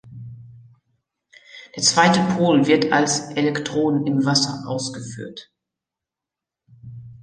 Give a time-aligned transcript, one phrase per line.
[1.75, 5.53] Der zweite Pol wird als Elektroden im Wasser ausgeführt.